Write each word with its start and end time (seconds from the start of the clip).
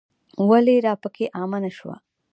ولې 0.49 0.75
راپکې 0.85 1.25
عامه 1.37 1.59
نه 1.63 1.71
شوه. 1.77 1.95